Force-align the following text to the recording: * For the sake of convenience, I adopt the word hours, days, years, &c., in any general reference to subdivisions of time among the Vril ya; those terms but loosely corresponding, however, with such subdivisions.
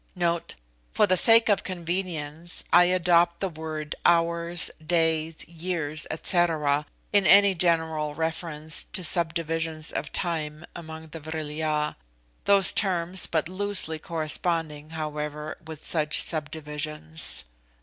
* 0.09 0.17
For 0.95 1.05
the 1.05 1.15
sake 1.15 1.47
of 1.47 1.63
convenience, 1.63 2.63
I 2.73 2.85
adopt 2.85 3.39
the 3.39 3.49
word 3.49 3.93
hours, 4.03 4.71
days, 4.83 5.47
years, 5.47 6.07
&c., 6.23 6.37
in 7.13 7.27
any 7.27 7.53
general 7.53 8.15
reference 8.15 8.85
to 8.93 9.03
subdivisions 9.03 9.91
of 9.91 10.11
time 10.11 10.65
among 10.75 11.09
the 11.09 11.19
Vril 11.19 11.51
ya; 11.51 11.93
those 12.45 12.73
terms 12.73 13.27
but 13.27 13.47
loosely 13.47 13.99
corresponding, 13.99 14.89
however, 14.89 15.59
with 15.67 15.85
such 15.85 16.17
subdivisions. 16.19 17.45